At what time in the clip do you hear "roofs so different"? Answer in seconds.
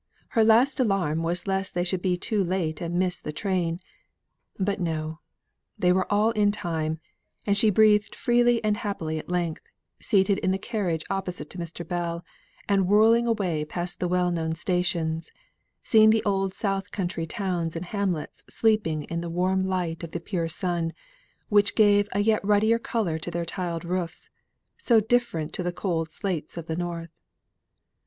23.85-25.53